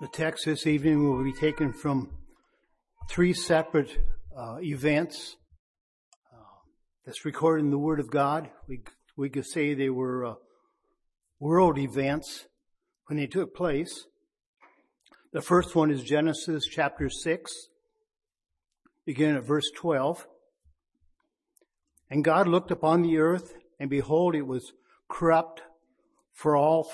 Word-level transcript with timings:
The 0.00 0.06
text 0.06 0.44
this 0.44 0.64
evening 0.64 1.10
will 1.10 1.24
be 1.24 1.32
taken 1.32 1.72
from 1.72 2.10
three 3.10 3.32
separate 3.32 3.98
uh, 4.36 4.58
events 4.60 5.34
uh, 6.32 6.38
that's 7.04 7.24
recorded 7.24 7.64
in 7.64 7.72
the 7.72 7.78
Word 7.78 7.98
of 7.98 8.08
God. 8.08 8.48
We, 8.68 8.82
we 9.16 9.28
could 9.28 9.44
say 9.44 9.74
they 9.74 9.90
were 9.90 10.24
uh, 10.24 10.34
world 11.40 11.78
events 11.78 12.46
when 13.06 13.16
they 13.16 13.26
took 13.26 13.56
place. 13.56 14.06
The 15.32 15.42
first 15.42 15.74
one 15.74 15.90
is 15.90 16.04
Genesis 16.04 16.66
chapter 16.66 17.10
6, 17.10 17.52
beginning 19.04 19.38
at 19.38 19.44
verse 19.44 19.68
12. 19.74 20.28
And 22.08 22.22
God 22.22 22.46
looked 22.46 22.70
upon 22.70 23.02
the 23.02 23.18
earth, 23.18 23.54
and 23.80 23.90
behold, 23.90 24.36
it 24.36 24.46
was 24.46 24.72
corrupt, 25.08 25.62
for 26.32 26.54
all 26.54 26.88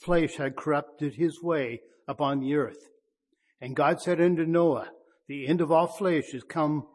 flesh 0.00 0.36
had 0.36 0.56
corrupted 0.56 1.16
his 1.16 1.42
way 1.42 1.82
upon 2.08 2.40
the 2.40 2.54
earth. 2.54 2.88
And 3.60 3.76
God 3.76 4.00
said 4.00 4.20
unto 4.20 4.44
Noah, 4.44 4.88
The 5.28 5.46
end 5.46 5.60
of 5.60 5.70
all 5.70 5.86
flesh 5.86 6.32
is 6.32 6.42
come 6.42 6.86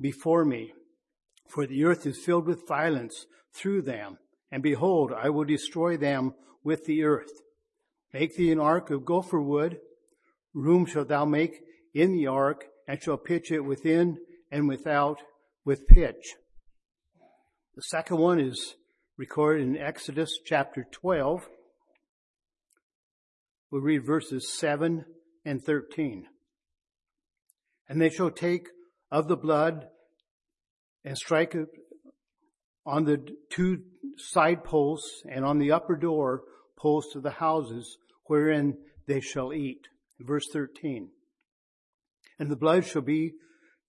before 0.00 0.44
me, 0.44 0.72
for 1.48 1.66
the 1.66 1.84
earth 1.84 2.06
is 2.06 2.22
filled 2.24 2.46
with 2.46 2.68
violence 2.68 3.26
through 3.54 3.82
them. 3.82 4.18
And 4.52 4.62
behold, 4.62 5.12
I 5.12 5.30
will 5.30 5.44
destroy 5.44 5.96
them 5.96 6.34
with 6.62 6.84
the 6.84 7.02
earth. 7.02 7.32
Make 8.12 8.36
thee 8.36 8.52
an 8.52 8.60
ark 8.60 8.90
of 8.90 9.04
gopher 9.04 9.40
wood. 9.40 9.78
Room 10.52 10.86
shalt 10.86 11.08
thou 11.08 11.24
make 11.24 11.60
in 11.92 12.12
the 12.12 12.26
ark, 12.26 12.66
and 12.86 13.02
shall 13.02 13.16
pitch 13.16 13.50
it 13.50 13.60
within 13.60 14.18
and 14.50 14.68
without 14.68 15.18
with 15.64 15.88
pitch. 15.88 16.34
The 17.74 17.82
second 17.82 18.18
one 18.18 18.38
is 18.38 18.76
recorded 19.16 19.66
in 19.66 19.76
Exodus 19.76 20.38
chapter 20.44 20.86
12, 20.90 21.48
We'll 23.74 23.82
read 23.82 24.06
verses 24.06 24.52
7 24.56 25.04
and 25.44 25.60
13. 25.60 26.26
And 27.88 28.00
they 28.00 28.08
shall 28.08 28.30
take 28.30 28.68
of 29.10 29.26
the 29.26 29.36
blood 29.36 29.88
and 31.04 31.18
strike 31.18 31.56
it 31.56 31.66
on 32.86 33.02
the 33.02 33.26
two 33.50 33.78
side 34.16 34.62
posts 34.62 35.24
and 35.28 35.44
on 35.44 35.58
the 35.58 35.72
upper 35.72 35.96
door 35.96 36.42
posts 36.78 37.16
of 37.16 37.24
the 37.24 37.32
houses 37.32 37.98
wherein 38.26 38.74
they 39.08 39.20
shall 39.20 39.52
eat. 39.52 39.88
Verse 40.20 40.46
13. 40.52 41.08
And 42.38 42.52
the 42.52 42.56
blood 42.56 42.84
shall 42.84 43.02
be 43.02 43.32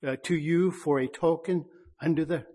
uh, 0.04 0.16
to 0.24 0.36
you 0.36 0.72
for 0.72 0.98
a 0.98 1.08
token 1.08 1.66
unto 2.02 2.26
the, 2.26 2.48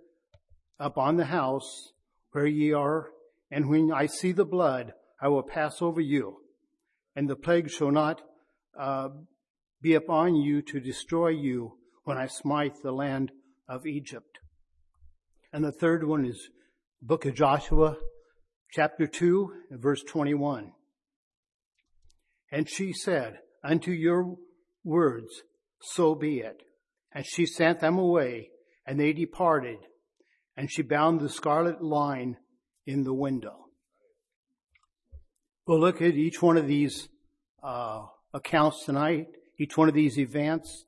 upon 0.81 1.15
the 1.15 1.27
house 1.27 1.93
where 2.33 2.49
ye 2.49 2.73
are. 2.73 3.11
And 3.53 3.69
when 3.69 3.93
I 3.93 4.07
see 4.07 4.33
the 4.33 4.45
blood, 4.45 4.95
I 5.23 5.29
will 5.29 5.45
pass 5.45 5.81
over 5.81 6.01
you 6.01 6.40
and 7.21 7.29
the 7.29 7.37
plague 7.37 7.71
shall 7.71 7.91
not 7.91 8.23
uh, 8.81 9.11
be 9.83 9.93
upon 9.93 10.35
you 10.35 10.63
to 10.63 10.81
destroy 10.81 11.29
you 11.29 11.77
when 12.05 12.17
I 12.17 12.27
smite 12.27 12.77
the 12.83 12.93
land 12.93 13.31
of 13.69 13.87
Egypt. 13.87 14.39
And 15.53 15.63
the 15.63 15.71
third 15.71 16.07
one 16.09 16.25
is 16.25 16.49
book 17.03 17.27
of 17.27 17.35
Joshua, 17.35 17.99
chapter 18.73 19.07
2, 19.07 19.53
verse 19.73 20.03
21. 20.03 20.73
And 22.51 22.67
she 22.67 22.95
said, 22.95 23.41
Unto 23.63 23.91
your 23.91 24.37
words, 24.83 25.43
so 25.83 26.15
be 26.15 26.39
it. 26.39 26.63
And 27.13 27.27
she 27.27 27.45
sent 27.45 27.81
them 27.81 27.99
away, 27.99 28.49
and 28.87 28.99
they 28.99 29.13
departed, 29.13 29.81
and 30.57 30.73
she 30.73 30.81
bound 30.81 31.21
the 31.21 31.29
scarlet 31.29 31.83
line 31.83 32.39
in 32.87 33.03
the 33.03 33.13
window. 33.13 33.67
We'll 35.71 35.79
look 35.79 36.03
at 36.03 36.15
each 36.15 36.43
one 36.43 36.57
of 36.57 36.67
these 36.67 37.09
uh, 37.63 38.07
accounts 38.35 38.85
tonight, 38.87 39.29
each 39.57 39.77
one 39.77 39.89
of 39.89 39.95
these 39.95 40.19
events, 40.19 40.85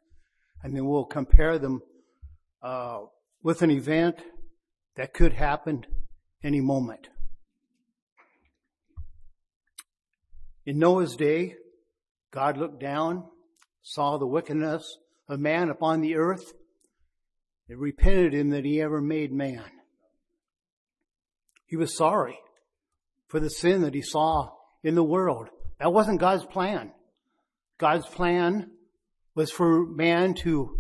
and 0.61 0.75
then 0.75 0.87
we'll 0.87 1.05
compare 1.05 1.57
them 1.57 1.83
uh, 2.65 3.03
with 3.45 3.63
an 3.63 3.71
event 3.71 4.17
that 4.97 5.15
could 5.15 5.35
happen 5.35 5.87
any 6.43 6.61
moment. 6.61 7.11
In 10.67 10.81
Noah's 10.81 11.15
day, 11.15 11.55
God 12.33 12.57
looked 12.57 12.81
down, 12.81 13.29
saw 13.83 14.19
the 14.19 14.27
wickedness 14.27 14.97
of 15.29 15.39
man 15.39 15.71
upon 15.71 16.01
the 16.01 16.17
earth, 16.17 16.55
and 17.69 17.79
repented 17.79 18.35
him 18.35 18.51
that 18.51 18.65
he 18.65 18.83
ever 18.83 19.01
made 19.01 19.31
man. 19.31 19.63
He 21.67 21.77
was 21.77 21.97
sorry 21.97 22.41
for 23.29 23.39
the 23.39 23.49
sin 23.49 23.83
that 23.83 23.95
he 23.95 24.03
saw 24.03 24.51
in 24.83 24.95
the 24.95 25.05
world. 25.05 25.49
That 25.79 25.93
wasn't 25.93 26.21
God's 26.21 26.45
plan. 26.45 26.93
God's 27.79 28.07
plan 28.07 28.71
was 29.35 29.51
for 29.51 29.87
man 29.87 30.35
to 30.35 30.79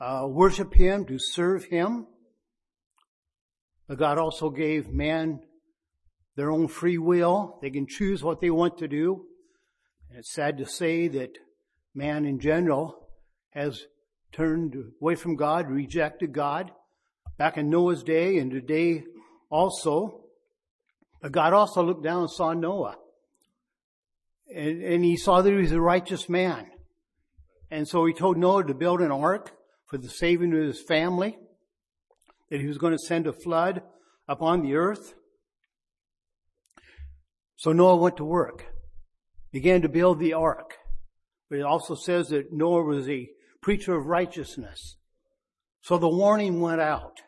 uh, 0.00 0.26
worship 0.26 0.74
Him, 0.74 1.04
to 1.06 1.18
serve 1.18 1.64
Him. 1.64 2.06
But 3.86 3.98
God 3.98 4.18
also 4.18 4.50
gave 4.50 4.88
man 4.88 5.40
their 6.36 6.50
own 6.50 6.68
free 6.68 6.98
will. 6.98 7.58
They 7.60 7.70
can 7.70 7.86
choose 7.86 8.22
what 8.22 8.40
they 8.40 8.50
want 8.50 8.78
to 8.78 8.88
do. 8.88 9.26
And 10.08 10.18
it's 10.18 10.32
sad 10.32 10.58
to 10.58 10.66
say 10.66 11.08
that 11.08 11.38
man 11.94 12.24
in 12.24 12.40
general 12.40 13.08
has 13.50 13.84
turned 14.32 14.76
away 15.00 15.16
from 15.16 15.36
God, 15.36 15.68
rejected 15.68 16.32
God, 16.32 16.70
back 17.36 17.56
in 17.56 17.68
Noah's 17.68 18.02
day 18.02 18.38
and 18.38 18.50
today 18.50 19.04
also. 19.50 20.24
But 21.20 21.32
God 21.32 21.52
also 21.52 21.82
looked 21.82 22.04
down 22.04 22.22
and 22.22 22.30
saw 22.30 22.52
Noah 22.52 22.96
and, 24.54 24.82
and 24.82 25.04
he 25.04 25.16
saw 25.16 25.42
that 25.42 25.50
he 25.50 25.56
was 25.56 25.72
a 25.72 25.80
righteous 25.80 26.28
man. 26.28 26.66
And 27.70 27.86
so 27.86 28.04
he 28.04 28.12
told 28.12 28.36
Noah 28.36 28.66
to 28.66 28.74
build 28.74 29.00
an 29.00 29.12
ark 29.12 29.52
for 29.86 29.98
the 29.98 30.08
saving 30.08 30.52
of 30.52 30.62
his 30.62 30.82
family, 30.82 31.38
that 32.50 32.60
he 32.60 32.66
was 32.66 32.78
going 32.78 32.92
to 32.92 32.98
send 32.98 33.26
a 33.26 33.32
flood 33.32 33.82
upon 34.28 34.62
the 34.62 34.74
earth. 34.74 35.14
So 37.56 37.72
Noah 37.72 37.96
went 37.96 38.16
to 38.16 38.24
work, 38.24 38.66
began 39.52 39.82
to 39.82 39.88
build 39.88 40.18
the 40.18 40.32
ark. 40.32 40.76
But 41.48 41.58
it 41.58 41.64
also 41.64 41.94
says 41.94 42.28
that 42.28 42.52
Noah 42.52 42.84
was 42.84 43.08
a 43.08 43.28
preacher 43.60 43.94
of 43.94 44.06
righteousness. 44.06 44.96
So 45.82 45.98
the 45.98 46.08
warning 46.08 46.60
went 46.60 46.80
out. 46.80 47.20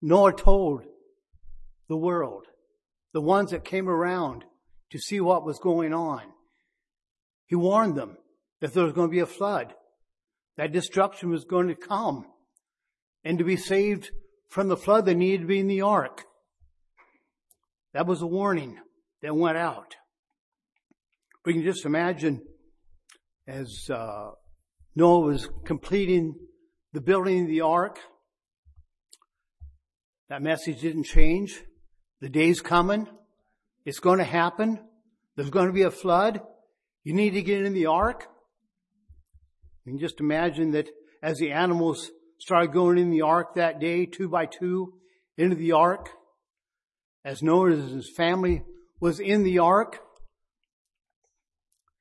Noah 0.00 0.34
told 0.34 0.82
the 1.88 1.96
world, 1.96 2.46
the 3.12 3.22
ones 3.22 3.50
that 3.52 3.64
came 3.64 3.88
around, 3.88 4.44
to 4.90 4.98
see 4.98 5.20
what 5.20 5.44
was 5.44 5.58
going 5.58 5.92
on. 5.92 6.22
He 7.46 7.56
warned 7.56 7.96
them 7.96 8.16
that 8.60 8.72
there 8.72 8.84
was 8.84 8.92
going 8.92 9.08
to 9.08 9.12
be 9.12 9.20
a 9.20 9.26
flood, 9.26 9.74
that 10.56 10.72
destruction 10.72 11.30
was 11.30 11.44
going 11.44 11.68
to 11.68 11.74
come. 11.74 12.26
And 13.24 13.38
to 13.38 13.44
be 13.44 13.56
saved 13.56 14.10
from 14.50 14.68
the 14.68 14.76
flood, 14.76 15.06
they 15.06 15.14
needed 15.14 15.42
to 15.42 15.46
be 15.46 15.58
in 15.58 15.66
the 15.66 15.80
ark. 15.80 16.24
That 17.94 18.06
was 18.06 18.22
a 18.22 18.26
warning 18.26 18.78
that 19.22 19.34
went 19.34 19.56
out. 19.56 19.96
We 21.44 21.54
can 21.54 21.62
just 21.62 21.86
imagine 21.86 22.42
as 23.46 23.88
uh, 23.90 24.30
Noah 24.96 25.20
was 25.20 25.48
completing 25.64 26.34
the 26.92 27.00
building 27.00 27.42
of 27.42 27.48
the 27.48 27.60
ark, 27.60 27.98
that 30.28 30.42
message 30.42 30.80
didn't 30.80 31.04
change. 31.04 31.62
The 32.20 32.28
day's 32.28 32.60
coming 32.60 33.08
it's 33.84 34.00
going 34.00 34.18
to 34.18 34.24
happen. 34.24 34.80
There's 35.36 35.50
going 35.50 35.66
to 35.66 35.72
be 35.72 35.82
a 35.82 35.90
flood. 35.90 36.40
You 37.02 37.12
need 37.12 37.30
to 37.30 37.42
get 37.42 37.64
in 37.64 37.74
the 37.74 37.86
ark. 37.86 38.26
You 39.84 39.92
can 39.92 40.00
just 40.00 40.20
imagine 40.20 40.70
that 40.72 40.88
as 41.22 41.38
the 41.38 41.52
animals 41.52 42.10
started 42.38 42.72
going 42.72 42.98
in 42.98 43.10
the 43.10 43.22
ark 43.22 43.54
that 43.54 43.80
day, 43.80 44.06
two 44.06 44.28
by 44.28 44.46
two, 44.46 44.94
into 45.36 45.56
the 45.56 45.72
ark, 45.72 46.08
as 47.24 47.42
Noah 47.42 47.72
and 47.72 47.90
his 47.90 48.10
family 48.16 48.62
was 49.00 49.20
in 49.20 49.42
the 49.42 49.58
ark, 49.58 50.00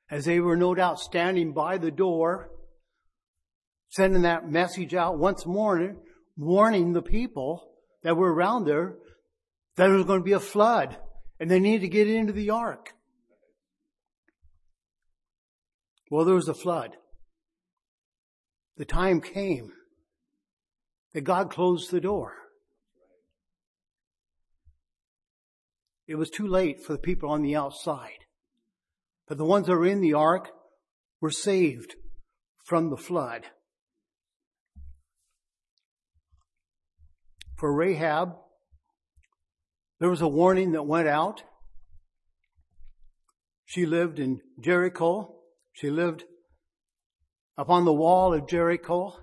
as 0.09 0.25
they 0.25 0.39
were 0.39 0.55
no 0.55 0.75
doubt 0.75 0.99
standing 0.99 1.53
by 1.53 1.77
the 1.77 1.91
door, 1.91 2.49
sending 3.89 4.21
that 4.21 4.49
message 4.49 4.93
out 4.93 5.17
once 5.17 5.45
more, 5.45 5.95
warning 6.37 6.93
the 6.93 7.01
people 7.01 7.67
that 8.03 8.15
were 8.15 8.33
around 8.33 8.65
there 8.65 8.95
that 9.75 9.87
there 9.87 9.95
was 9.95 10.05
going 10.05 10.19
to 10.19 10.25
be 10.25 10.33
a 10.33 10.39
flood 10.39 10.97
and 11.39 11.49
they 11.49 11.59
needed 11.59 11.81
to 11.81 11.87
get 11.87 12.07
into 12.07 12.33
the 12.33 12.49
ark. 12.49 12.93
Well, 16.09 16.25
there 16.25 16.35
was 16.35 16.47
a 16.47 16.53
flood. 16.53 16.97
The 18.77 18.85
time 18.85 19.21
came 19.21 19.71
that 21.13 21.21
God 21.21 21.49
closed 21.49 21.91
the 21.91 22.01
door. 22.01 22.33
It 26.07 26.15
was 26.15 26.29
too 26.29 26.47
late 26.47 26.83
for 26.83 26.93
the 26.93 26.99
people 26.99 27.29
on 27.29 27.41
the 27.41 27.55
outside. 27.55 28.25
But 29.27 29.37
the 29.37 29.45
ones 29.45 29.67
that 29.67 29.73
were 29.73 29.85
in 29.85 30.01
the 30.01 30.13
ark 30.13 30.49
were 31.21 31.31
saved 31.31 31.95
from 32.65 32.89
the 32.89 32.97
flood. 32.97 33.45
For 37.55 37.73
Rahab, 37.73 38.35
there 39.99 40.09
was 40.09 40.21
a 40.21 40.27
warning 40.27 40.73
that 40.73 40.83
went 40.83 41.07
out. 41.07 41.43
She 43.65 43.85
lived 43.85 44.19
in 44.19 44.41
Jericho. 44.59 45.35
She 45.73 45.89
lived 45.89 46.23
upon 47.57 47.85
the 47.85 47.93
wall 47.93 48.33
of 48.33 48.47
Jericho. 48.47 49.13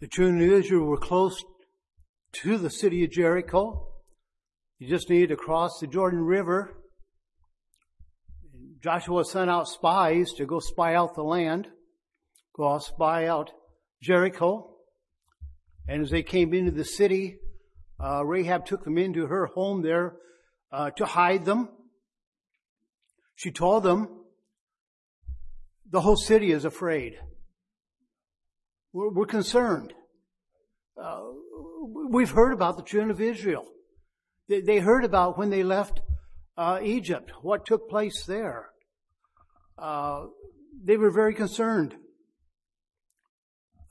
The 0.00 0.08
children 0.08 0.42
of 0.42 0.50
Israel 0.50 0.86
were 0.86 0.96
close 0.96 1.44
to 2.42 2.56
the 2.56 2.70
city 2.70 3.04
of 3.04 3.10
Jericho. 3.10 3.86
You 4.78 4.88
just 4.88 5.10
needed 5.10 5.28
to 5.28 5.36
cross 5.36 5.78
the 5.80 5.86
Jordan 5.86 6.20
River. 6.20 6.76
Joshua 8.82 9.24
sent 9.26 9.50
out 9.50 9.68
spies 9.68 10.32
to 10.38 10.46
go 10.46 10.58
spy 10.58 10.94
out 10.94 11.14
the 11.14 11.22
land, 11.22 11.68
go 12.56 12.66
out 12.66 12.82
spy 12.82 13.26
out 13.26 13.50
Jericho. 14.02 14.74
And 15.86 16.02
as 16.02 16.10
they 16.10 16.22
came 16.22 16.54
into 16.54 16.70
the 16.70 16.84
city, 16.84 17.36
uh, 18.02 18.24
Rahab 18.24 18.66
took 18.66 18.84
them 18.84 18.98
into 18.98 19.26
her 19.26 19.46
home 19.46 19.82
there 19.82 20.16
uh, 20.72 20.90
to 20.90 21.04
hide 21.04 21.44
them. 21.44 21.68
She 23.34 23.50
told 23.50 23.82
them, 23.82 24.08
the 25.90 26.00
whole 26.00 26.16
city 26.16 26.52
is 26.52 26.64
afraid. 26.64 27.14
We're, 28.92 29.10
we're 29.10 29.26
concerned. 29.26 29.92
Uh, 31.00 31.22
we've 32.10 32.30
heard 32.30 32.52
about 32.52 32.76
the 32.76 32.82
children 32.82 33.10
of 33.10 33.20
Israel. 33.20 33.66
They, 34.48 34.60
they 34.60 34.78
heard 34.78 35.04
about 35.04 35.38
when 35.38 35.50
they 35.50 35.62
left 35.62 36.00
uh, 36.56 36.80
Egypt, 36.82 37.30
what 37.42 37.66
took 37.66 37.88
place 37.88 38.24
there. 38.24 38.70
Uh, 39.78 40.26
they 40.84 40.96
were 40.96 41.10
very 41.10 41.34
concerned 41.34 41.94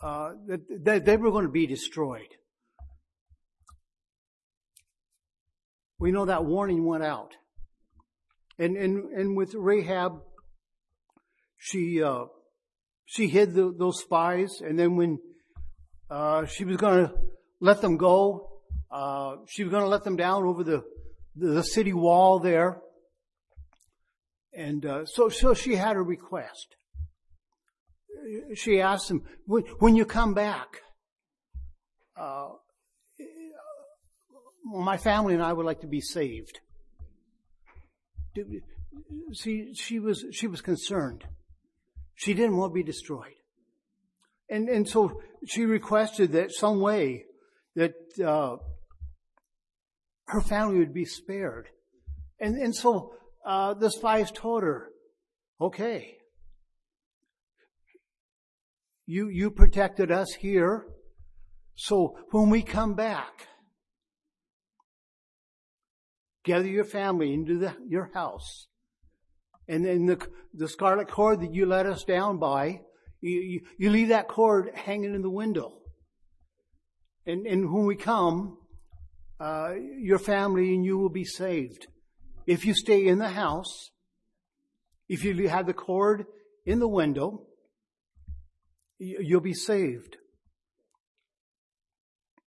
uh, 0.02 0.32
that, 0.48 0.62
that 0.86 1.06
they 1.06 1.18
were 1.18 1.32
going 1.32 1.46
to 1.46 1.52
be 1.52 1.68
destroyed. 1.68 2.28
We 6.00 6.12
know 6.12 6.26
that 6.26 6.46
warning 6.46 6.86
went 6.86 7.04
out. 7.04 7.34
And, 8.58 8.78
and, 8.78 9.12
and 9.12 9.38
with 9.38 9.54
Rahab, 9.54 10.22
she, 11.58 12.02
uh, 12.02 12.26
she 13.06 13.28
hid 13.28 13.54
the, 13.54 13.74
those 13.78 14.00
spies, 14.00 14.62
and 14.62 14.80
then 14.80 14.96
when 14.96 15.20
uh, 16.10 16.46
she 16.46 16.64
was 16.64 16.78
going 16.78 17.08
to 17.08 17.14
let 17.60 17.82
them 17.82 17.98
go, 17.98 18.50
uh, 18.92 19.36
she 19.48 19.64
was 19.64 19.72
going 19.72 19.84
to 19.84 19.90
let 19.90 20.04
them 20.04 20.16
down 20.16 20.46
over 20.46 20.64
the, 20.64 20.84
the 21.36 21.64
city 21.64 21.94
wall 21.94 22.40
there. 22.40 22.82
And 24.54 24.86
uh, 24.86 25.06
so, 25.06 25.30
so 25.30 25.54
she 25.54 25.76
had 25.76 25.96
a 25.96 26.02
request. 26.02 26.76
She 28.56 28.82
asked 28.82 29.10
them, 29.10 29.24
when, 29.46 29.64
when 29.80 29.96
you 29.96 30.06
come 30.06 30.34
back, 30.34 30.82
uh, 32.20 32.50
my 34.70 34.98
family 34.98 35.34
and 35.34 35.44
I 35.44 35.54
would 35.54 35.66
like 35.66 35.82
to 35.82 35.88
be 35.88 36.02
saved. 36.02 36.60
See, 39.34 39.74
she 39.74 40.00
was, 40.00 40.26
she 40.32 40.48
was 40.48 40.62
concerned. 40.62 41.26
She 42.16 42.34
didn't 42.34 42.58
want 42.58 42.72
to 42.72 42.76
be 42.76 42.84
destroyed. 42.84 43.34
And, 44.50 44.70
and 44.70 44.88
so 44.88 45.22
she 45.46 45.66
requested 45.66 46.34
that 46.34 46.52
some 46.52 46.80
way 46.80 47.26
that, 47.76 47.94
uh, 48.24 48.58
her 50.28 50.42
family 50.42 50.80
would 50.80 50.94
be 50.94 51.06
spared. 51.06 51.68
And, 52.40 52.56
and 52.56 52.76
so, 52.76 53.14
uh, 53.46 53.74
the 53.74 53.90
spies 53.90 54.32
told 54.32 54.64
her, 54.64 54.90
okay, 55.60 56.18
you, 59.06 59.28
you 59.30 59.50
protected 59.50 60.12
us 60.12 60.34
here. 60.34 60.86
So 61.76 62.18
when 62.32 62.50
we 62.50 62.62
come 62.62 62.94
back, 62.94 63.48
gather 66.44 66.68
your 66.68 66.86
family 66.86 67.34
into 67.34 67.58
the, 67.58 67.76
your 67.88 68.12
house 68.14 68.68
and 69.70 69.86
then 69.86 70.08
the, 70.08 70.28
the 70.54 70.68
scarlet 70.68 71.08
cord 71.08 71.42
that 71.42 71.54
you 71.54 71.68
let 71.68 71.86
us 71.86 72.04
down 72.04 72.40
by, 72.40 72.82
you, 73.22 73.40
you, 73.40 73.62
you 73.78 73.90
leave 73.92 74.08
that 74.08 74.28
cord 74.28 74.72
hanging 74.74 75.14
in 75.14 75.22
the 75.22 75.30
window. 75.30 75.78
And, 77.28 77.46
and 77.46 77.72
when 77.72 77.86
we 77.86 77.96
come, 77.96 78.58
uh, 79.40 79.74
your 80.00 80.18
family 80.18 80.74
and 80.74 80.84
you 80.84 80.98
will 80.98 81.10
be 81.10 81.24
saved. 81.24 81.86
If 82.48 82.66
you 82.66 82.74
stay 82.74 83.06
in 83.06 83.20
the 83.20 83.30
house, 83.30 83.92
if 85.08 85.24
you 85.24 85.48
have 85.48 85.68
the 85.68 85.74
cord 85.74 86.26
in 86.66 86.80
the 86.80 86.88
window, 86.88 87.46
you'll 88.98 89.40
be 89.40 89.54
saved. 89.54 90.18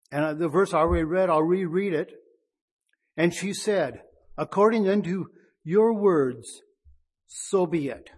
And 0.09 0.23
uh, 0.23 0.33
the 0.35 0.47
verse 0.47 0.73
I 0.73 0.77
already 0.77 1.03
read, 1.03 1.29
I'll 1.29 1.43
reread 1.43 1.93
it. 1.93 2.13
And 3.19 3.33
she 3.33 3.53
said, 3.53 3.99
according 4.37 4.87
unto 4.87 5.25
your 5.61 5.93
words, 5.93 6.61
so 7.27 7.65
be 7.65 7.89
it. 7.89 8.09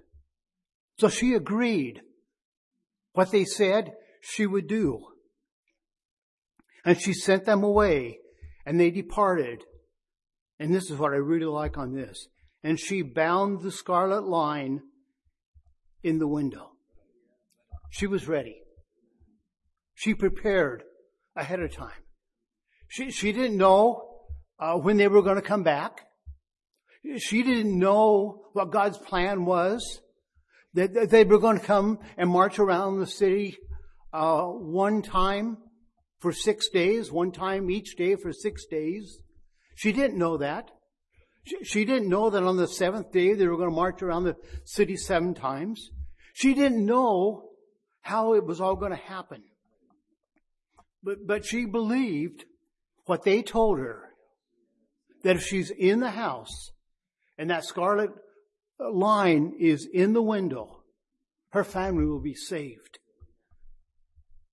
So 1.00 1.10
she 1.10 1.34
agreed. 1.34 2.02
What 3.14 3.32
they 3.32 3.44
said, 3.44 3.94
she 4.22 4.46
would 4.46 4.68
do. 4.68 5.08
And 6.86 7.02
she 7.02 7.14
sent 7.14 7.46
them 7.46 7.64
away, 7.64 8.20
and 8.64 8.80
they 8.80 8.92
departed. 8.92 9.64
And 10.60 10.72
this 10.72 10.92
is 10.92 10.98
what 10.98 11.14
I 11.14 11.18
really 11.18 11.46
like 11.46 11.80
on 11.80 11.96
this. 11.96 12.28
And 12.64 12.80
she 12.80 13.02
bound 13.02 13.64
the 13.64 13.72
scarlet 13.72 14.26
line 14.28 14.82
in 16.04 16.20
the 16.20 16.28
window. 16.28 16.74
She 17.90 18.06
was 18.06 18.28
ready. 18.28 18.62
She 19.96 20.14
prepared 20.14 20.84
ahead 21.36 21.60
of 21.60 21.76
time. 21.76 22.04
She, 22.88 23.10
she 23.10 23.32
didn't 23.32 23.58
know 23.58 24.10
uh, 24.62 24.76
when 24.76 24.98
they 24.98 25.08
were 25.08 25.24
going 25.24 25.36
to 25.36 25.42
come 25.42 25.64
back. 25.64 26.06
She 27.18 27.42
didn't 27.42 27.78
know 27.78 28.46
what 28.54 28.72
God's 28.72 29.00
plan 29.00 29.44
was. 29.44 30.00
That 30.76 31.10
they 31.10 31.26
were 31.26 31.40
going 31.40 31.60
to 31.60 31.66
come 31.66 32.00
and 32.16 32.30
march 32.30 32.58
around 32.60 33.00
the 33.00 33.08
city 33.08 33.58
uh, 34.14 34.44
one 34.44 35.02
time 35.02 35.58
for 36.20 36.32
six 36.32 36.70
days, 36.70 37.12
one 37.12 37.32
time 37.32 37.70
each 37.70 37.96
day 37.98 38.16
for 38.16 38.32
six 38.32 38.66
days. 38.68 39.20
She 39.76 39.92
didn't 39.92 40.18
know 40.18 40.38
that. 40.38 40.70
She 41.64 41.84
didn't 41.84 42.08
know 42.08 42.30
that 42.30 42.44
on 42.44 42.56
the 42.56 42.68
seventh 42.68 43.12
day 43.12 43.34
they 43.34 43.48
were 43.48 43.58
going 43.58 43.70
to 43.70 43.76
march 43.76 44.02
around 44.02 44.26
the 44.26 44.38
city 44.64 44.96
seven 44.96 45.34
times. 45.34 45.90
She 46.34 46.54
didn't 46.54 46.86
know 46.86 47.50
how 48.02 48.36
it 48.36 48.46
was 48.46 48.62
all 48.62 48.76
going 48.76 48.92
to 48.92 48.98
happen. 48.98 49.44
But, 51.04 51.26
but 51.26 51.46
she 51.46 51.66
believed 51.66 52.46
what 53.06 53.24
they 53.24 53.42
told 53.42 53.80
her 53.80 54.11
that 55.24 55.36
if 55.36 55.44
she's 55.44 55.72
in 55.72 56.00
the 56.00 56.12
house 56.12 56.72
and 57.38 57.50
that 57.50 57.66
scarlet 57.66 58.12
line 58.80 59.54
is 59.60 59.88
in 59.92 60.14
the 60.14 60.22
window, 60.22 60.84
her 61.50 61.64
family 61.64 62.06
will 62.06 62.22
be 62.22 62.34
saved. 62.34 63.00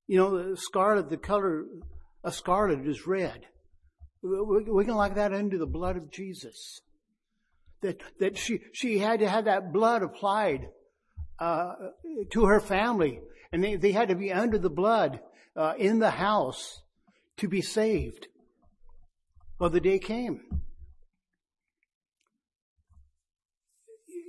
You 0.07 0.19
know, 0.19 0.51
the 0.51 0.57
scarlet, 0.57 1.11
the 1.11 1.17
color 1.17 1.65
of 2.25 2.35
scarlet 2.35 2.87
is 2.87 3.07
red. 3.07 3.47
We 4.23 4.85
can 4.85 4.95
like 4.95 5.15
that 5.15 5.33
into 5.33 5.59
the 5.59 5.67
blood 5.67 5.97
of 5.97 6.11
Jesus. 6.11 6.81
That, 7.83 8.01
that 8.19 8.37
she, 8.37 8.61
she 8.73 8.99
had 8.99 9.21
to 9.21 9.29
have 9.29 9.45
that 9.45 9.73
blood 9.73 10.03
applied, 10.03 10.67
uh, 11.39 11.75
to 12.33 12.47
her 12.47 12.61
family. 12.61 13.21
And 13.53 13.63
they, 13.63 13.77
they 13.77 13.93
had 13.93 14.09
to 14.09 14.17
be 14.17 14.33
under 14.33 14.59
the 14.59 14.71
blood, 14.71 15.21
uh, 15.57 15.75
in 15.79 16.01
the 16.01 16.11
house 16.11 16.83
to 17.37 17.49
be 17.49 17.63
saved. 17.63 18.27
Well, 19.59 19.71
the 19.71 19.81
day 19.81 19.99
came. 19.99 20.41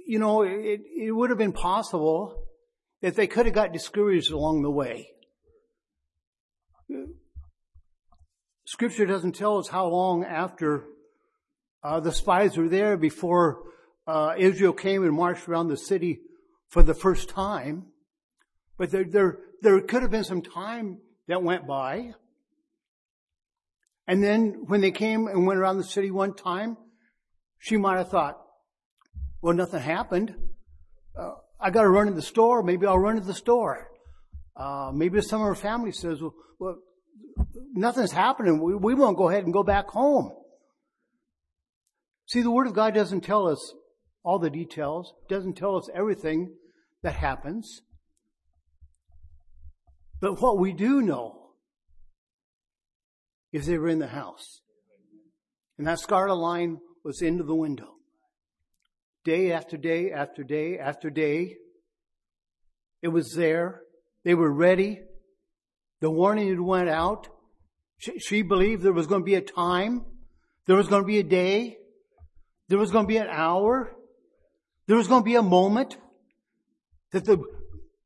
you 0.09 0.17
know, 0.17 0.41
it, 0.41 0.81
it 0.98 1.12
would 1.12 1.29
have 1.29 1.38
been 1.38 1.53
possible 1.53 2.48
that 3.03 3.15
they 3.15 3.27
could 3.27 3.45
have 3.45 3.53
got 3.53 3.71
discouraged 3.71 4.31
along 4.31 4.63
the 4.63 4.71
way. 4.71 5.07
Scripture 8.65 9.05
doesn't 9.05 9.36
tell 9.36 9.59
us 9.59 9.67
how 9.67 9.86
long 9.86 10.24
after 10.24 10.86
uh, 11.83 12.00
the 12.00 12.12
spies 12.12 12.57
were 12.57 12.67
there 12.67 12.98
before 12.98 13.62
uh, 14.07 14.33
Israel 14.36 14.74
came 14.74 15.03
and 15.03 15.13
marched 15.13 15.48
around 15.48 15.67
the 15.67 15.77
city 15.77 16.21
for 16.69 16.81
the 16.81 16.95
first 16.95 17.29
time. 17.29 17.86
But 18.79 18.89
there, 18.89 19.03
there, 19.03 19.38
there 19.62 19.79
could 19.81 20.01
have 20.01 20.09
been 20.09 20.24
some 20.24 20.41
time 20.41 21.01
that 21.27 21.43
went 21.43 21.67
by. 21.67 22.15
And 24.09 24.23
then 24.23 24.63
when 24.65 24.81
they 24.81 24.89
came 24.89 25.27
and 25.27 25.45
went 25.45 25.59
around 25.59 25.77
the 25.77 25.83
city 25.83 26.09
one 26.09 26.33
time, 26.33 26.77
she 27.59 27.77
might 27.77 27.99
have 27.99 28.09
thought, 28.09 28.41
well, 29.39 29.53
nothing 29.53 29.81
happened. 29.81 30.33
Uh, 31.15 31.33
I 31.61 31.69
got 31.69 31.83
to 31.83 31.89
run 31.89 32.07
to 32.07 32.13
the 32.13 32.23
store. 32.23 32.63
Maybe 32.63 32.87
I'll 32.87 32.97
run 32.97 33.17
to 33.17 33.21
the 33.21 33.35
store. 33.35 33.87
Uh, 34.57 34.89
maybe 34.91 35.21
some 35.21 35.41
of 35.41 35.47
her 35.47 35.53
family 35.53 35.91
says, 35.91 36.19
well, 36.23 36.33
well 36.57 36.79
nothing's 37.75 38.11
happening. 38.11 38.59
We, 38.59 38.73
we 38.73 38.95
won't 38.95 39.15
go 39.15 39.29
ahead 39.29 39.43
and 39.43 39.53
go 39.53 39.61
back 39.61 39.89
home. 39.89 40.31
See, 42.25 42.41
the 42.41 42.49
Word 42.49 42.65
of 42.65 42.73
God 42.73 42.95
doesn't 42.95 43.21
tell 43.21 43.47
us 43.47 43.75
all 44.23 44.39
the 44.39 44.49
details, 44.49 45.13
doesn't 45.29 45.53
tell 45.53 45.75
us 45.75 45.87
everything 45.93 46.55
that 47.03 47.13
happens. 47.13 47.83
But 50.19 50.41
what 50.41 50.57
we 50.57 50.73
do 50.73 50.99
know 51.03 51.38
is 53.51 53.65
they 53.65 53.77
were 53.77 53.89
in 53.89 54.00
the 54.00 54.08
house. 54.08 54.62
And 55.77 55.88
that 55.88 56.00
scarlet 56.00 56.36
line 56.36 56.79
was 57.03 57.22
into 57.22 57.44
the 57.44 57.56
window. 57.56 57.96
day 59.24 59.51
after 59.51 59.77
day 59.77 60.12
after 60.12 60.44
day 60.44 60.77
after 60.79 61.10
day. 61.10 61.56
It 63.01 63.10
was 63.10 63.34
there. 63.34 63.82
They 64.24 64.34
were 64.34 64.51
ready. 64.51 65.01
The 66.01 66.10
warning 66.10 66.50
had 66.50 66.60
went 66.60 66.89
out. 66.89 67.27
She, 67.98 68.18
she 68.20 68.41
believed 68.41 68.82
there 68.82 68.94
was 68.94 69.08
going 69.08 69.22
to 69.22 69.25
be 69.25 69.36
a 69.36 69.41
time. 69.41 70.06
There 70.65 70.75
was 70.75 70.88
going 70.88 71.03
to 71.03 71.08
be 71.08 71.20
a 71.20 71.24
day. 71.24 71.77
There 72.68 72.77
was 72.77 72.91
going 72.91 73.06
to 73.06 73.08
be 73.08 73.18
an 73.18 73.27
hour. 73.29 73.96
There 74.88 74.98
was 74.98 75.08
going 75.08 75.22
to 75.22 75.25
be 75.25 75.36
a 75.36 75.41
moment 75.41 75.98
that 77.12 77.25
the, 77.25 77.44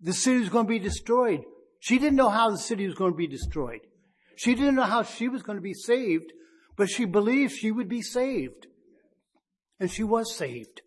the 0.01 0.13
city 0.13 0.39
was 0.39 0.49
going 0.49 0.65
to 0.65 0.69
be 0.69 0.79
destroyed. 0.79 1.43
She 1.79 1.99
didn't 1.99 2.15
know 2.15 2.29
how 2.29 2.49
the 2.49 2.57
city 2.57 2.85
was 2.85 2.95
going 2.95 3.11
to 3.11 3.17
be 3.17 3.27
destroyed. 3.27 3.81
She 4.35 4.55
didn't 4.55 4.75
know 4.75 4.83
how 4.83 5.03
she 5.03 5.27
was 5.27 5.43
going 5.43 5.57
to 5.57 5.61
be 5.61 5.73
saved, 5.73 6.31
but 6.75 6.89
she 6.89 7.05
believed 7.05 7.53
she 7.53 7.71
would 7.71 7.89
be 7.89 8.01
saved. 8.01 8.67
And 9.79 9.91
she 9.91 10.03
was 10.03 10.35
saved. 10.35 10.81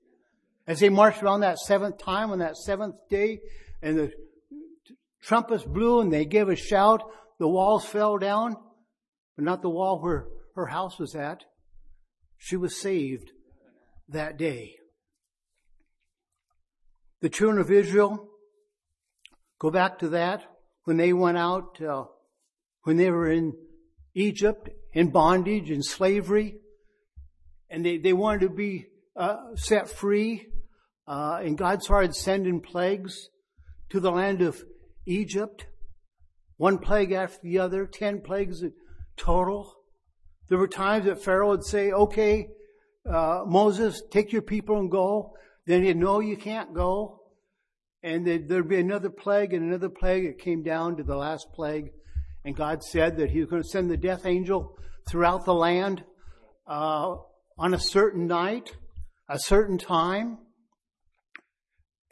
As 0.66 0.80
they 0.80 0.88
marched 0.88 1.22
around 1.22 1.40
that 1.40 1.58
seventh 1.58 1.98
time 1.98 2.30
on 2.30 2.40
that 2.40 2.56
seventh 2.56 2.96
day, 3.08 3.40
and 3.82 3.96
the 3.96 4.12
trumpets 5.22 5.64
blew 5.64 6.00
and 6.00 6.12
they 6.12 6.24
gave 6.24 6.48
a 6.48 6.56
shout, 6.56 7.02
the 7.38 7.48
walls 7.48 7.84
fell 7.84 8.18
down, 8.18 8.56
but 9.36 9.44
not 9.44 9.62
the 9.62 9.70
wall 9.70 10.00
where 10.00 10.26
her 10.54 10.66
house 10.66 10.98
was 10.98 11.14
at. 11.14 11.44
She 12.38 12.56
was 12.56 12.80
saved 12.80 13.30
that 14.08 14.36
day. 14.36 14.76
The 17.20 17.28
children 17.28 17.60
of 17.60 17.70
Israel, 17.70 18.28
go 19.58 19.70
back 19.70 19.98
to 20.00 20.08
that, 20.10 20.44
when 20.84 20.96
they 20.96 21.12
went 21.12 21.38
out, 21.38 21.80
uh, 21.80 22.04
when 22.86 22.96
they 22.96 23.10
were 23.10 23.28
in 23.28 23.52
Egypt, 24.14 24.68
in 24.92 25.10
bondage, 25.10 25.72
in 25.72 25.82
slavery, 25.82 26.54
and 27.68 27.84
they, 27.84 27.98
they 27.98 28.12
wanted 28.12 28.42
to 28.42 28.48
be 28.48 28.86
uh, 29.16 29.56
set 29.56 29.90
free, 29.90 30.46
uh, 31.08 31.40
and 31.42 31.58
God 31.58 31.82
started 31.82 32.14
sending 32.14 32.60
plagues 32.60 33.28
to 33.90 33.98
the 33.98 34.12
land 34.12 34.40
of 34.40 34.62
Egypt, 35.04 35.66
one 36.58 36.78
plague 36.78 37.10
after 37.10 37.40
the 37.42 37.58
other, 37.58 37.86
ten 37.86 38.20
plagues 38.20 38.62
total. 39.16 39.74
There 40.48 40.58
were 40.58 40.68
times 40.68 41.06
that 41.06 41.24
Pharaoh 41.24 41.48
would 41.48 41.64
say, 41.64 41.90
okay, 41.90 42.46
uh, 43.04 43.42
Moses, 43.48 44.00
take 44.12 44.32
your 44.32 44.42
people 44.42 44.78
and 44.78 44.88
go. 44.88 45.32
Then 45.66 45.82
he'd, 45.82 45.96
no, 45.96 46.20
you 46.20 46.36
can't 46.36 46.72
go. 46.72 47.20
And 48.04 48.24
there'd 48.24 48.68
be 48.68 48.78
another 48.78 49.10
plague 49.10 49.52
and 49.52 49.64
another 49.64 49.88
plague. 49.88 50.24
It 50.24 50.38
came 50.38 50.62
down 50.62 50.98
to 50.98 51.02
the 51.02 51.16
last 51.16 51.48
plague. 51.52 51.90
And 52.46 52.54
God 52.54 52.84
said 52.84 53.16
that 53.16 53.30
he 53.30 53.40
was 53.40 53.50
going 53.50 53.62
to 53.62 53.68
send 53.68 53.90
the 53.90 53.96
death 53.96 54.24
angel 54.24 54.78
throughout 55.08 55.44
the 55.44 55.52
land 55.52 56.04
uh, 56.68 57.16
on 57.58 57.74
a 57.74 57.78
certain 57.78 58.28
night, 58.28 58.72
a 59.28 59.36
certain 59.36 59.78
time. 59.78 60.38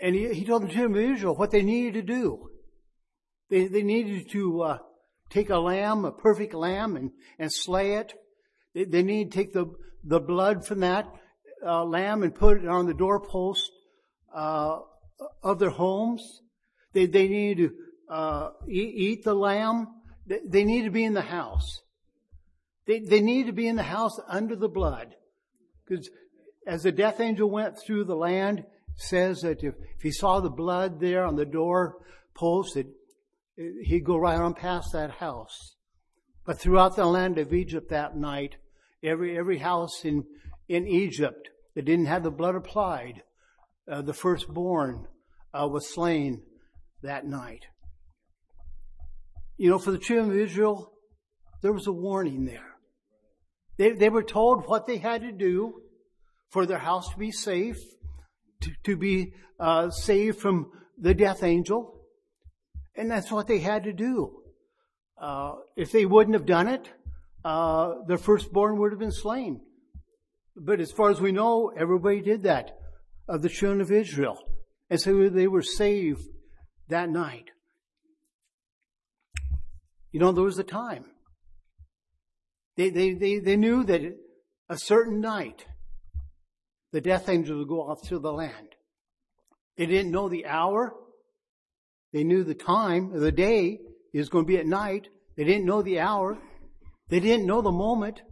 And 0.01 0.17
he, 0.17 0.35
he 0.35 0.45
told 0.45 0.65
the 0.65 0.69
children 0.69 1.25
of 1.25 1.39
what 1.39 1.53
they 1.53 1.63
needed 1.63 1.95
to 1.95 2.03
do. 2.03 2.51
They, 3.49 3.69
they 3.69 3.83
needed 3.85 4.29
to 4.33 4.63
uh, 4.63 4.79
take 5.31 5.51
a 5.51 5.59
lamb, 5.59 6.05
a 6.05 6.11
perfect 6.11 6.53
lamb, 6.53 6.97
and, 6.97 7.13
and 7.39 7.53
slay 7.53 7.95
it. 7.95 8.13
They, 8.75 8.87
they 8.87 9.03
to 9.05 9.31
take 9.31 9.53
the, 9.53 9.67
the 10.03 10.19
blood 10.19 10.67
from 10.67 10.81
that 10.81 11.07
uh, 11.65 11.85
lamb 11.85 12.25
and 12.25 12.35
put 12.35 12.57
it 12.57 12.69
on 12.69 12.87
the 12.87 12.95
doorpost 12.95 13.71
uh, 14.35 14.79
of 15.45 15.61
their 15.61 15.71
homes. 15.71 16.41
They, 16.93 17.07
they 17.07 17.29
to 17.55 17.71
uh, 18.11 18.49
eat, 18.69 18.95
eat, 18.97 19.25
the 19.25 19.35
lamb. 19.35 19.94
They, 20.27 20.65
need 20.65 20.85
to 20.85 20.91
be 20.91 21.05
in 21.05 21.15
the 21.15 21.23
house. 21.23 21.83
They, 22.87 23.01
they 23.01 23.21
need 23.21 23.47
to 23.47 23.53
be 23.53 23.69
in 23.69 23.77
the 23.77 23.83
house 23.83 24.19
under 24.29 24.57
the 24.57 24.69
blood. 24.69 25.15
Because 25.87 26.09
as 26.67 26.83
the 26.83 26.93
death 26.93 27.21
angel 27.21 27.51
went 27.51 27.79
through 27.79 28.05
the 28.05 28.17
land, 28.17 28.65
says 28.97 29.41
that 29.41 29.63
if, 29.63 29.75
if 29.97 30.03
he 30.03 30.11
saw 30.11 30.41
the 30.41 30.51
blood 30.51 31.01
there 31.01 31.25
on 31.25 31.37
the 31.37 31.45
door 31.45 31.97
post, 32.35 32.77
it, 32.77 32.87
he'd 33.57 34.05
go 34.05 34.17
right 34.17 34.41
on 34.41 34.55
past 34.55 34.93
that 34.93 35.11
house. 35.11 35.77
But 36.45 36.59
throughout 36.59 36.97
the 36.97 37.07
land 37.07 37.39
of 37.39 37.53
Egypt 37.53 37.91
that 37.91 38.17
night, 38.17 38.57
every, 39.03 39.37
every 39.37 39.59
house 39.59 40.05
in, 40.05 40.25
in 40.69 40.87
Egypt 40.87 41.49
that 41.75 41.85
didn't 41.85 42.07
have 42.07 42.23
the 42.23 42.31
blood 42.31 42.55
applied, 42.55 43.23
uh, 43.91 44.03
the 44.03 44.15
firstborn 44.15 45.07
uh, 45.53 45.69
was 45.69 45.93
slain 45.93 46.43
that 47.03 47.27
night. 47.27 47.67
You 49.57 49.71
know, 49.71 49.79
for 49.79 49.93
the 49.93 49.99
children 49.99 50.31
of 50.31 50.37
Israel, 50.37 50.93
there 51.63 51.73
was 51.73 51.87
a 51.87 51.93
warning 51.93 52.45
there. 52.45 52.75
They, 53.79 53.93
they 53.93 54.09
were 54.09 54.23
told 54.23 54.67
what 54.67 54.87
they 54.87 54.99
had 54.99 55.23
to 55.23 55.33
do 55.33 55.81
for 56.51 56.67
their 56.67 56.79
house 56.79 57.09
to 57.11 57.19
be 57.19 57.33
safe, 57.33 57.77
to, 58.61 58.71
to 58.85 58.97
be 58.97 59.33
uh, 59.59 59.91
saved 59.91 60.39
from 60.39 60.71
the 60.99 61.15
death 61.15 61.43
angel. 61.43 62.01
And 62.97 63.11
that's 63.11 63.31
what 63.31 63.47
they 63.47 63.59
had 63.59 63.85
to 63.85 63.93
do. 63.93 64.43
Uh, 65.21 65.55
if 65.77 65.91
they 65.91 66.07
wouldn't 66.07 66.35
have 66.35 66.47
done 66.47 66.69
it, 66.69 66.89
uh, 67.45 67.95
their 68.07 68.19
firstborn 68.19 68.79
would 68.79 68.93
have 68.93 69.01
been 69.01 69.13
slain. 69.13 69.61
But 70.57 70.81
as 70.81 70.93
far 70.93 71.11
as 71.11 71.21
we 71.21 71.33
know, 71.33 71.73
everybody 71.77 72.21
did 72.21 72.45
that 72.45 72.71
of 73.29 73.43
the 73.43 73.49
children 73.49 73.81
of 73.81 73.91
Israel. 73.91 74.39
And 74.91 75.01
so 75.01 75.29
they 75.29 75.49
were 75.49 75.63
saved 75.63 76.23
that 76.89 77.09
night. 77.09 77.51
You 80.15 80.21
know, 80.21 80.31
there 80.31 80.45
was 80.45 80.61
a 80.61 80.63
time. 80.63 81.07
They, 82.77 82.89
they, 82.89 83.15
they, 83.15 83.41
they 83.41 83.57
knew 83.57 83.83
that 83.83 84.01
a 84.69 84.79
certain 84.79 85.21
night, 85.21 85.67
the 86.93 87.01
death 87.01 87.29
angel 87.29 87.59
would 87.59 87.67
go 87.67 87.81
off 87.81 88.07
through 88.07 88.21
the 88.21 88.33
land. 88.33 88.77
They 89.77 89.87
didn't 89.87 90.13
know 90.13 90.29
the 90.29 90.47
hour. 90.47 90.95
They 92.13 92.23
knew 92.23 92.45
the 92.45 92.55
time 92.55 93.11
the 93.13 93.33
day 93.33 93.81
is 94.13 94.29
going 94.29 94.45
to 94.45 94.49
be 94.49 94.57
at 94.57 94.69
night. 94.69 95.09
They 95.37 95.43
didn't 95.43 95.67
know 95.67 95.83
the 95.83 95.99
hour. 95.99 96.39
They 97.09 97.19
didn't 97.19 97.47
know 97.47 97.61
the 97.61 97.73
moment, 97.73 98.23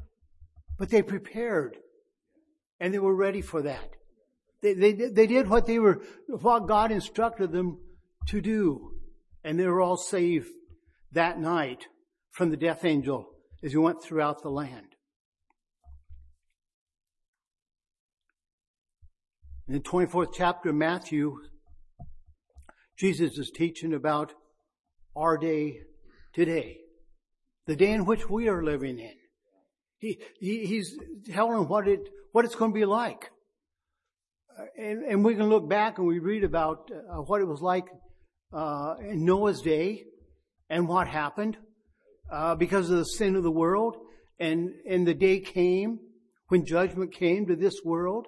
but 0.78 0.88
they 0.88 1.02
prepared 1.02 1.78
and 2.78 2.94
they 2.94 3.00
were 3.00 3.16
ready 3.16 3.40
for 3.40 3.60
that. 3.62 3.90
They, 4.62 4.74
they, 4.74 4.92
they 4.92 5.26
did 5.26 5.50
what 5.50 5.66
they 5.66 5.80
were, 5.80 6.00
what 6.28 6.68
God 6.68 6.92
instructed 6.92 7.50
them 7.50 7.80
to 8.28 8.40
do. 8.40 8.92
And 9.42 9.58
they 9.58 9.66
were 9.66 9.80
all 9.80 9.96
saved 9.96 10.46
that 11.12 11.38
night 11.38 11.87
from 12.31 12.50
the 12.50 12.57
death 12.57 12.85
angel 12.85 13.28
as 13.62 13.73
he 13.73 13.78
went 13.78 14.02
throughout 14.02 14.42
the 14.42 14.50
land. 14.50 14.87
In 19.69 19.75
the 19.75 19.81
24th 19.81 20.33
chapter 20.35 20.71
of 20.71 20.75
Matthew, 20.75 21.37
Jesus 22.99 23.38
is 23.38 23.50
teaching 23.50 23.95
about 23.95 24.33
our 25.16 25.37
day 25.38 25.78
today, 26.33 26.78
the 27.66 27.76
day 27.76 27.92
in 27.92 28.04
which 28.04 28.28
we 28.28 28.49
are 28.49 28.62
living 28.62 28.99
in. 28.99 29.14
He, 29.99 30.21
he 30.40 30.66
he's 30.66 30.97
telling 31.33 31.69
what 31.69 31.87
it 31.87 32.00
what 32.33 32.45
it's 32.45 32.57
going 32.57 32.73
to 32.73 32.75
be 32.75 32.85
like, 32.85 33.31
uh, 34.59 34.64
and, 34.76 35.02
and, 35.04 35.25
we 35.25 35.37
can 35.37 35.49
look 35.49 35.69
back 35.69 35.99
and 35.99 36.07
we 36.07 36.19
read 36.19 36.45
about 36.45 36.90
uh, 36.90 37.19
what 37.19 37.40
it 37.40 37.47
was 37.47 37.61
like 37.61 37.85
uh, 38.52 38.95
in 39.00 39.25
Noah's 39.25 39.61
day 39.62 40.02
and 40.72 40.88
what 40.88 41.06
happened 41.06 41.58
uh, 42.32 42.54
because 42.54 42.88
of 42.88 42.96
the 42.96 43.04
sin 43.04 43.36
of 43.36 43.42
the 43.42 43.50
world, 43.50 43.94
and 44.40 44.70
and 44.88 45.06
the 45.06 45.14
day 45.14 45.38
came 45.38 45.98
when 46.48 46.64
judgment 46.64 47.12
came 47.12 47.46
to 47.46 47.54
this 47.54 47.74
world. 47.84 48.26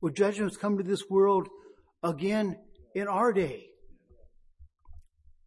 Well, 0.00 0.12
judgment's 0.12 0.56
come 0.56 0.78
to 0.78 0.84
this 0.84 1.02
world 1.10 1.48
again 2.02 2.56
in 2.94 3.08
our 3.08 3.32
day. 3.32 3.66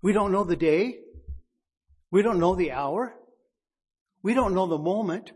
We 0.01 0.11
don't 0.11 0.33
know 0.33 0.43
the 0.43 0.57
day. 0.57 0.95
We 2.11 2.21
don't 2.21 2.39
know 2.39 2.55
the 2.55 2.71
hour. 2.73 3.13
We 4.21 4.33
don't 4.33 4.53
know 4.53 4.67
the 4.67 4.77
moment. 4.77 5.31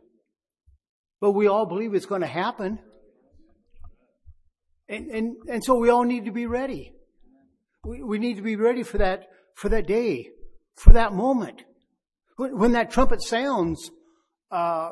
But 1.21 1.31
we 1.31 1.48
all 1.48 1.65
believe 1.65 1.93
it's 1.93 2.05
going 2.05 2.21
to 2.21 2.27
happen. 2.27 2.79
And, 4.89 5.07
and, 5.10 5.36
and 5.48 5.63
so 5.63 5.75
we 5.75 5.89
all 5.89 6.03
need 6.03 6.25
to 6.25 6.31
be 6.31 6.48
ready. 6.48 6.93
We, 7.86 8.03
we 8.03 8.19
need 8.19 8.36
to 8.38 8.41
be 8.41 8.55
ready 8.55 8.83
for 8.83 8.98
that, 8.98 9.27
for 9.55 9.69
that 9.69 9.88
day, 9.88 10.31
for 10.75 10.94
that 10.94 11.13
moment. 11.13 11.63
When, 12.38 12.72
that 12.72 12.92
trumpet 12.92 13.22
sounds, 13.22 13.92
uh, 14.50 14.92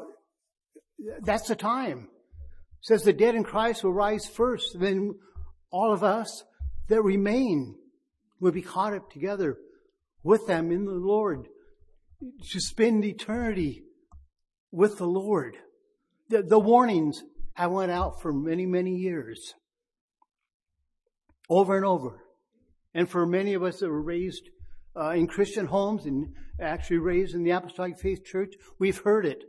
that's 1.21 1.47
the 1.47 1.55
time 1.55 2.09
says 2.81 3.03
the 3.03 3.13
dead 3.13 3.35
in 3.35 3.43
Christ 3.43 3.83
will 3.83 3.93
rise 3.93 4.25
first, 4.25 4.77
then 4.79 5.15
all 5.71 5.93
of 5.93 6.03
us 6.03 6.43
that 6.87 7.01
remain 7.01 7.75
will 8.39 8.51
be 8.51 8.61
caught 8.61 8.93
up 8.93 9.11
together 9.11 9.57
with 10.23 10.47
them 10.47 10.71
in 10.71 10.85
the 10.85 10.91
Lord 10.91 11.47
to 12.51 12.59
spend 12.59 13.03
eternity 13.05 13.83
with 14.71 14.97
the 14.97 15.05
Lord. 15.05 15.57
The, 16.29 16.41
the 16.41 16.59
warnings 16.59 17.21
have 17.53 17.71
went 17.71 17.91
out 17.91 18.21
for 18.21 18.31
many, 18.31 18.65
many 18.65 18.95
years. 18.95 19.53
Over 21.49 21.75
and 21.75 21.85
over. 21.85 22.21
And 22.93 23.09
for 23.09 23.25
many 23.25 23.53
of 23.53 23.63
us 23.63 23.79
that 23.79 23.89
were 23.89 24.01
raised 24.01 24.49
uh, 24.95 25.11
in 25.11 25.27
Christian 25.27 25.65
homes 25.65 26.05
and 26.05 26.33
actually 26.61 26.97
raised 26.97 27.35
in 27.35 27.43
the 27.43 27.51
Apostolic 27.51 27.99
Faith 27.99 28.23
Church, 28.25 28.53
we've 28.79 28.99
heard 28.99 29.25
it 29.25 29.43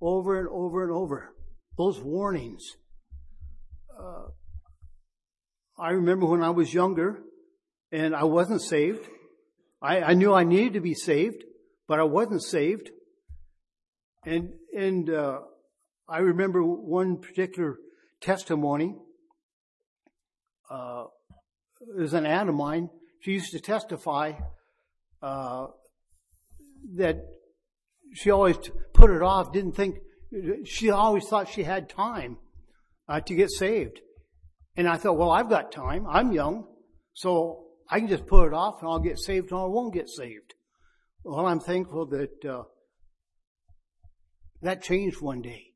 over 0.00 0.38
and 0.38 0.48
over 0.48 0.82
and 0.82 0.92
over 0.92 1.34
those 1.78 2.00
warnings. 2.00 2.62
Uh, 3.98 4.26
I 5.78 5.90
remember 5.90 6.26
when 6.26 6.42
I 6.42 6.50
was 6.50 6.72
younger 6.72 7.22
and 7.92 8.14
I 8.14 8.24
wasn't 8.24 8.62
saved. 8.62 9.06
I, 9.82 10.00
I 10.00 10.14
knew 10.14 10.32
I 10.32 10.44
needed 10.44 10.74
to 10.74 10.80
be 10.80 10.94
saved, 10.94 11.44
but 11.86 12.00
I 12.00 12.04
wasn't 12.04 12.42
saved. 12.42 12.90
And, 14.24 14.54
and, 14.76 15.08
uh, 15.10 15.40
I 16.08 16.18
remember 16.18 16.62
one 16.62 17.18
particular 17.18 17.78
testimony. 18.20 18.94
Uh, 20.70 21.04
there's 21.96 22.14
an 22.14 22.26
aunt 22.26 22.48
of 22.48 22.54
mine. 22.54 22.90
She 23.20 23.32
used 23.32 23.50
to 23.52 23.60
testify, 23.60 24.32
that 25.22 27.16
she 28.14 28.30
always 28.30 28.56
put 28.92 29.10
it 29.10 29.22
off, 29.22 29.52
didn't 29.52 29.72
think, 29.72 29.98
she 30.64 30.90
always 30.90 31.26
thought 31.26 31.48
she 31.48 31.64
had 31.64 31.88
time, 31.88 32.38
uh, 33.08 33.20
to 33.20 33.34
get 33.34 33.50
saved. 33.50 34.00
And 34.76 34.88
I 34.88 34.96
thought, 34.96 35.16
well, 35.16 35.30
I've 35.30 35.48
got 35.48 35.72
time. 35.72 36.06
I'm 36.06 36.32
young. 36.32 36.66
So 37.14 37.64
I 37.88 37.98
can 37.98 38.08
just 38.08 38.26
put 38.26 38.46
it 38.46 38.52
off 38.52 38.80
and 38.80 38.90
I'll 38.90 38.98
get 38.98 39.18
saved 39.18 39.52
or 39.52 39.64
I 39.64 39.68
won't 39.68 39.94
get 39.94 40.08
saved. 40.08 40.54
Well, 41.24 41.46
I'm 41.46 41.60
thankful 41.60 42.06
that, 42.06 42.44
uh, 42.44 42.64
that 44.62 44.82
changed 44.82 45.20
one 45.20 45.40
day. 45.40 45.72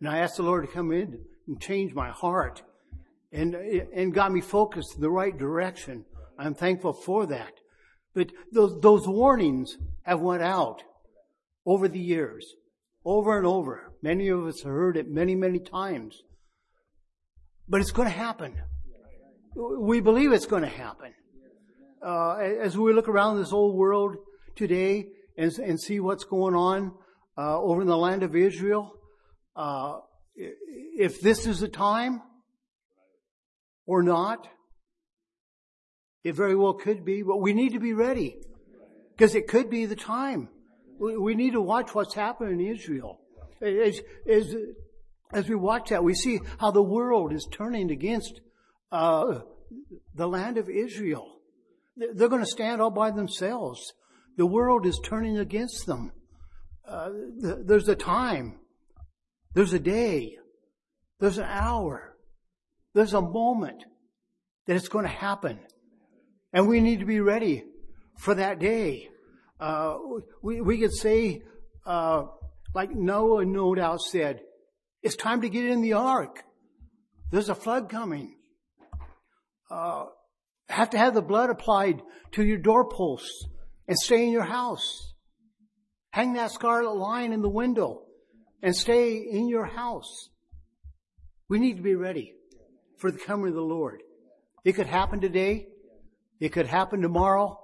And 0.00 0.08
I 0.08 0.18
asked 0.18 0.36
the 0.36 0.42
Lord 0.42 0.66
to 0.66 0.72
come 0.72 0.92
in 0.92 1.24
and 1.46 1.60
change 1.60 1.94
my 1.94 2.10
heart 2.10 2.62
and, 3.32 3.54
and 3.54 4.14
got 4.14 4.32
me 4.32 4.40
focused 4.40 4.96
in 4.96 5.02
the 5.02 5.10
right 5.10 5.36
direction. 5.36 6.04
I'm 6.38 6.54
thankful 6.54 6.92
for 6.92 7.26
that. 7.26 7.52
But 8.14 8.30
those, 8.52 8.80
those 8.80 9.06
warnings 9.06 9.78
have 10.02 10.20
went 10.20 10.42
out 10.42 10.82
over 11.64 11.88
the 11.88 11.98
years, 11.98 12.54
over 13.04 13.36
and 13.36 13.46
over. 13.46 13.92
Many 14.02 14.28
of 14.28 14.46
us 14.46 14.62
have 14.62 14.72
heard 14.72 14.96
it 14.96 15.08
many, 15.08 15.34
many 15.34 15.58
times. 15.58 16.22
But 17.68 17.80
it's 17.80 17.92
going 17.92 18.08
to 18.08 18.14
happen. 18.14 18.54
We 19.54 20.00
believe 20.00 20.32
it's 20.32 20.46
going 20.46 20.62
to 20.62 20.68
happen. 20.68 21.14
Uh, 22.04 22.36
as 22.36 22.76
we 22.76 22.92
look 22.92 23.08
around 23.08 23.38
this 23.38 23.52
old 23.52 23.76
world 23.76 24.16
today 24.56 25.06
and, 25.38 25.56
and 25.58 25.80
see 25.80 26.00
what's 26.00 26.24
going 26.24 26.54
on 26.54 26.92
uh, 27.38 27.60
over 27.60 27.80
in 27.80 27.86
the 27.86 27.96
land 27.96 28.22
of 28.22 28.34
Israel, 28.34 28.92
uh, 29.54 29.98
if 30.34 31.20
this 31.20 31.46
is 31.46 31.60
the 31.60 31.68
time 31.68 32.22
or 33.86 34.02
not, 34.02 34.48
it 36.24 36.34
very 36.34 36.54
well 36.54 36.74
could 36.74 37.04
be, 37.04 37.22
but 37.22 37.40
we 37.40 37.52
need 37.52 37.72
to 37.72 37.80
be 37.80 37.92
ready 37.92 38.36
because 39.16 39.34
it 39.34 39.48
could 39.48 39.70
be 39.70 39.86
the 39.86 39.96
time. 39.96 40.48
We 40.98 41.34
need 41.34 41.52
to 41.52 41.60
watch 41.60 41.94
what's 41.94 42.14
happening 42.14 42.60
in 42.60 42.74
Israel. 42.74 43.20
As, 43.60 44.00
as, 44.28 44.54
as 45.32 45.48
we 45.48 45.56
watch 45.56 45.90
that, 45.90 46.04
we 46.04 46.14
see 46.14 46.40
how 46.58 46.70
the 46.70 46.82
world 46.82 47.32
is 47.32 47.48
turning 47.50 47.90
against 47.90 48.40
uh, 48.92 49.40
the 50.14 50.28
land 50.28 50.58
of 50.58 50.68
Israel. 50.68 51.40
They're 51.96 52.28
going 52.28 52.44
to 52.44 52.50
stand 52.50 52.80
all 52.80 52.90
by 52.90 53.10
themselves. 53.10 53.92
The 54.36 54.46
world 54.46 54.86
is 54.86 55.00
turning 55.02 55.38
against 55.38 55.86
them. 55.86 56.12
Uh, 56.86 57.10
there's 57.38 57.88
a 57.88 57.96
time. 57.96 58.58
There's 59.54 59.72
a 59.72 59.78
day. 59.78 60.36
There's 61.20 61.38
an 61.38 61.46
hour. 61.48 62.16
There's 62.94 63.14
a 63.14 63.20
moment 63.20 63.84
that 64.66 64.76
it's 64.76 64.88
going 64.88 65.04
to 65.04 65.10
happen. 65.10 65.60
And 66.52 66.68
we 66.68 66.80
need 66.80 67.00
to 67.00 67.06
be 67.06 67.20
ready 67.20 67.64
for 68.18 68.34
that 68.34 68.58
day. 68.58 69.08
Uh, 69.58 69.96
we, 70.42 70.60
we 70.60 70.78
could 70.78 70.92
say, 70.92 71.42
uh, 71.86 72.24
like 72.74 72.90
Noah 72.90 73.44
no 73.44 73.74
doubt 73.74 74.00
said, 74.00 74.40
it's 75.02 75.16
time 75.16 75.40
to 75.42 75.48
get 75.48 75.64
in 75.64 75.80
the 75.80 75.94
ark. 75.94 76.42
There's 77.30 77.48
a 77.48 77.54
flood 77.54 77.88
coming. 77.88 78.36
Uh, 79.70 80.04
have 80.68 80.90
to 80.90 80.98
have 80.98 81.14
the 81.14 81.22
blood 81.22 81.50
applied 81.50 82.02
to 82.32 82.44
your 82.44 82.58
doorposts 82.58 83.46
and 83.88 83.96
stay 83.96 84.24
in 84.24 84.30
your 84.30 84.44
house. 84.44 85.14
Hang 86.10 86.34
that 86.34 86.50
scarlet 86.50 86.94
line 86.94 87.32
in 87.32 87.40
the 87.40 87.48
window 87.48 88.02
and 88.62 88.76
stay 88.76 89.16
in 89.16 89.48
your 89.48 89.64
house. 89.64 90.28
We 91.48 91.58
need 91.58 91.76
to 91.76 91.82
be 91.82 91.94
ready 91.94 92.34
for 92.98 93.10
the 93.10 93.18
coming 93.18 93.48
of 93.48 93.54
the 93.54 93.60
Lord. 93.60 94.02
It 94.64 94.72
could 94.72 94.86
happen 94.86 95.20
today. 95.20 95.66
It 96.42 96.50
could 96.50 96.66
happen 96.66 97.02
tomorrow. 97.02 97.56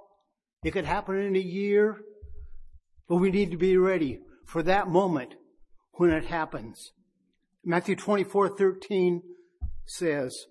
It 0.63 0.71
could 0.71 0.85
happen 0.85 1.17
in 1.17 1.35
a 1.35 1.39
year. 1.39 1.97
But 3.09 3.17
we 3.17 3.29
need 3.29 3.51
to 3.51 3.57
be 3.57 3.75
ready 3.75 4.21
for 4.45 4.63
that 4.63 4.87
moment 4.87 5.35
when 5.95 6.11
it 6.11 6.23
happens. 6.23 6.93
Matthew 7.65 7.97
24, 7.97 8.55
13 8.55 9.21
says, 9.85 10.45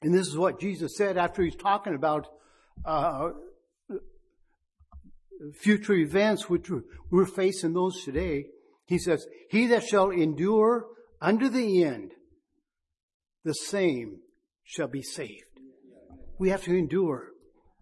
and 0.00 0.14
this 0.14 0.26
is 0.26 0.38
what 0.38 0.58
Jesus 0.58 0.96
said 0.96 1.18
after 1.18 1.42
he's 1.42 1.54
talking 1.54 1.94
about 1.94 2.28
uh, 2.86 3.28
future 5.52 5.92
events 5.92 6.48
which 6.48 6.70
we're 7.10 7.26
facing 7.26 7.74
those 7.74 8.02
today. 8.02 8.46
He 8.86 8.98
says, 8.98 9.26
He 9.50 9.66
that 9.66 9.84
shall 9.84 10.08
endure 10.08 10.86
unto 11.20 11.50
the 11.50 11.84
end, 11.84 12.12
the 13.44 13.52
same 13.52 14.20
shall 14.64 14.88
be 14.88 15.02
saved. 15.02 15.44
We 16.38 16.48
have 16.48 16.64
to 16.64 16.74
endure. 16.74 17.29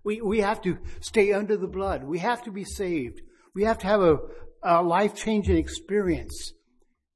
We, 0.05 0.21
we 0.21 0.41
have 0.41 0.63
to 0.63 0.79
stay 1.01 1.33
under 1.33 1.57
the 1.57 1.67
blood. 1.67 2.05
We 2.05 2.19
have 2.19 2.43
to 2.45 2.51
be 2.51 2.65
saved. 2.65 3.21
We 3.55 3.65
have 3.65 3.79
to 3.79 3.87
have 3.87 4.01
a, 4.01 4.19
a 4.63 4.83
life 4.83 5.15
changing 5.15 5.57
experience. 5.57 6.53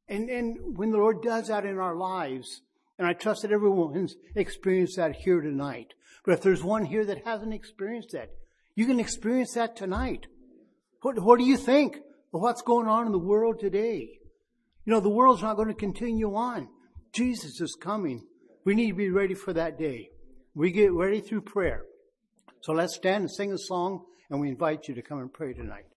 And, 0.08 0.28
and 0.28 0.76
when 0.76 0.90
the 0.90 0.98
Lord 0.98 1.22
does 1.22 1.48
that 1.48 1.64
in 1.64 1.78
our 1.78 1.94
lives, 1.94 2.62
and 2.98 3.06
I 3.06 3.14
trust 3.14 3.42
that 3.42 3.52
everyone's 3.52 4.14
experienced 4.34 4.96
that 4.96 5.16
here 5.16 5.40
tonight. 5.40 5.94
But 6.24 6.34
if 6.34 6.42
there's 6.42 6.62
one 6.62 6.84
here 6.84 7.04
that 7.04 7.24
hasn't 7.24 7.54
experienced 7.54 8.12
that, 8.12 8.30
you 8.74 8.86
can 8.86 9.00
experience 9.00 9.54
that 9.54 9.76
tonight. 9.76 10.26
What, 11.00 11.18
what 11.18 11.38
do 11.38 11.44
you 11.44 11.56
think 11.56 11.96
of 12.32 12.40
what's 12.40 12.62
going 12.62 12.86
on 12.86 13.06
in 13.06 13.12
the 13.12 13.18
world 13.18 13.58
today? 13.60 14.18
You 14.84 14.92
know, 14.92 15.00
the 15.00 15.08
world's 15.08 15.42
not 15.42 15.56
going 15.56 15.68
to 15.68 15.74
continue 15.74 16.34
on. 16.34 16.68
Jesus 17.12 17.60
is 17.60 17.76
coming. 17.80 18.26
We 18.64 18.74
need 18.74 18.88
to 18.88 18.96
be 18.96 19.10
ready 19.10 19.34
for 19.34 19.52
that 19.52 19.78
day. 19.78 20.10
We 20.54 20.70
get 20.70 20.92
ready 20.92 21.20
through 21.20 21.42
prayer. 21.42 21.84
So 22.62 22.72
let's 22.72 22.94
stand 22.94 23.22
and 23.22 23.30
sing 23.30 23.52
a 23.52 23.58
song, 23.58 24.04
and 24.30 24.40
we 24.40 24.48
invite 24.48 24.86
you 24.86 24.94
to 24.94 25.02
come 25.02 25.18
and 25.18 25.32
pray 25.32 25.52
tonight. 25.52 25.91